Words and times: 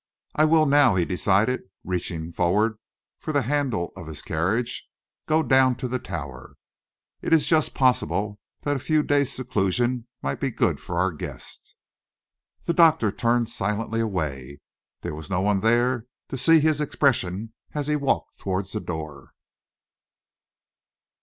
"I 0.33 0.45
will 0.45 0.65
now," 0.65 0.95
he 0.95 1.05
decided, 1.05 1.61
reaching 1.83 2.31
forward 2.31 2.79
for 3.19 3.31
the 3.31 3.43
handle 3.43 3.91
of 3.95 4.07
his 4.07 4.23
carriage, 4.23 4.87
"go 5.27 5.43
down 5.43 5.75
to 5.75 5.87
the 5.87 5.99
Tower. 5.99 6.55
It 7.21 7.33
is 7.35 7.45
just 7.45 7.75
possible 7.75 8.39
that 8.63 8.75
a 8.75 8.79
few 8.79 9.03
days' 9.03 9.31
seclusion 9.31 10.07
might 10.23 10.39
be 10.39 10.49
good 10.49 10.79
for 10.79 10.97
our 10.97 11.11
guest." 11.11 11.75
The 12.63 12.73
doctor 12.73 13.11
turned 13.11 13.49
silently 13.51 13.99
away. 13.99 14.61
There 15.01 15.13
was 15.13 15.29
no 15.29 15.39
one 15.41 15.59
there 15.59 16.07
to 16.29 16.35
see 16.35 16.59
his 16.59 16.81
expression 16.81 17.53
as 17.75 17.85
he 17.85 17.95
walked 17.95 18.39
towards 18.39 18.71
the 18.71 18.79
door. 18.79 19.33